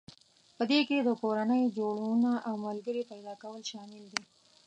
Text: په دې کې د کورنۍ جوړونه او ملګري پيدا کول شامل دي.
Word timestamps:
په 0.57 0.63
دې 0.71 0.79
کې 0.87 0.97
د 1.01 1.09
کورنۍ 1.21 1.63
جوړونه 1.77 2.31
او 2.47 2.53
ملګري 2.65 3.03
پيدا 3.11 3.33
کول 3.43 3.61
شامل 3.71 4.03
دي. 4.13 4.23